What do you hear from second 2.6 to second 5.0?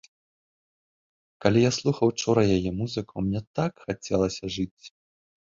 музыку, мне так хацелася жыць!